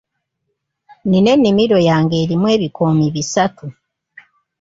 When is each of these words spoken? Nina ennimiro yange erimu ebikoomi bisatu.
Nina 1.09 1.29
ennimiro 1.35 1.77
yange 1.89 2.15
erimu 2.23 2.45
ebikoomi 2.55 3.05
bisatu. 3.15 3.65